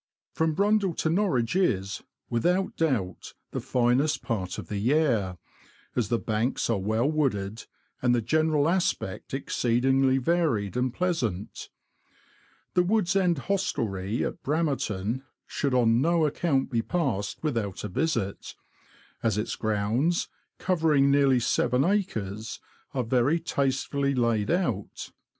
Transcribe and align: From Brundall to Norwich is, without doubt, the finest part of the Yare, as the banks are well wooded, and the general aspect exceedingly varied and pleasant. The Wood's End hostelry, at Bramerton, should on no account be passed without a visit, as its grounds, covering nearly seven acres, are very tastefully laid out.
From 0.33 0.55
Brundall 0.55 0.95
to 0.95 1.11
Norwich 1.11 1.55
is, 1.55 2.01
without 2.27 2.75
doubt, 2.75 3.35
the 3.51 3.61
finest 3.61 4.23
part 4.23 4.57
of 4.57 4.67
the 4.67 4.79
Yare, 4.79 5.37
as 5.95 6.09
the 6.09 6.17
banks 6.17 6.71
are 6.71 6.79
well 6.79 7.05
wooded, 7.07 7.67
and 8.01 8.15
the 8.15 8.21
general 8.23 8.67
aspect 8.67 9.31
exceedingly 9.31 10.17
varied 10.17 10.75
and 10.75 10.91
pleasant. 10.91 11.69
The 12.73 12.81
Wood's 12.81 13.15
End 13.15 13.37
hostelry, 13.47 14.25
at 14.25 14.41
Bramerton, 14.41 15.21
should 15.45 15.75
on 15.75 16.01
no 16.01 16.25
account 16.25 16.71
be 16.71 16.81
passed 16.81 17.43
without 17.43 17.83
a 17.83 17.87
visit, 17.87 18.55
as 19.21 19.37
its 19.37 19.55
grounds, 19.55 20.29
covering 20.57 21.11
nearly 21.11 21.39
seven 21.39 21.83
acres, 21.85 22.59
are 22.95 23.03
very 23.03 23.39
tastefully 23.39 24.15
laid 24.15 24.49
out. 24.49 25.11